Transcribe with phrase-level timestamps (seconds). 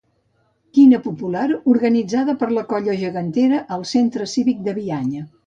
[0.77, 1.43] Quina popular
[1.73, 5.25] organitzada per la Colla Gegantera al Centre Cívic de Bianya.